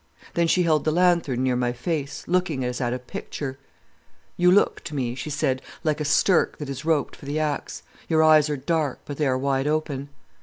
[0.33, 3.59] Then she held the lanthorn near my face, looking as at a picture.
[4.35, 7.83] "'You look to me,' she said, 'like a stirk that is roped for the axe.
[8.09, 10.09] Your eyes are dark, but they are wide open.